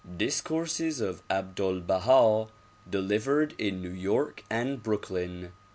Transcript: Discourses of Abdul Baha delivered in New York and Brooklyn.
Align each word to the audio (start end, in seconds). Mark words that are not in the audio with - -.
Discourses 0.17 0.99
of 0.99 1.21
Abdul 1.29 1.81
Baha 1.81 2.47
delivered 2.89 3.53
in 3.59 3.83
New 3.83 3.91
York 3.91 4.43
and 4.49 4.81
Brooklyn. 4.81 5.51